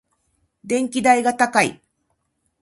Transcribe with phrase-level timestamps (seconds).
[0.63, 1.79] 電気代が高い。